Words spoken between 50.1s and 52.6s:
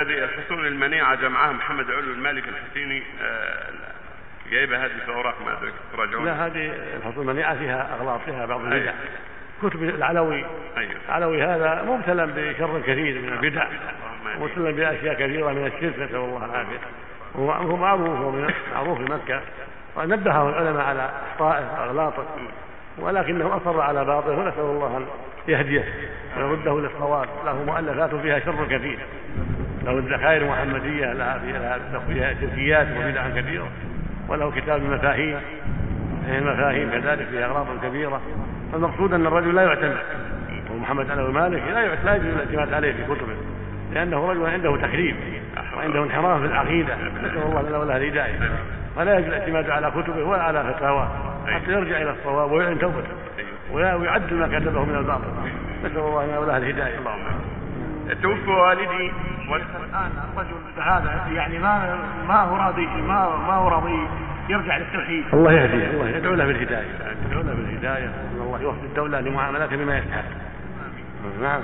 ولا على فتاواه. حتى يرجع إلى الصواب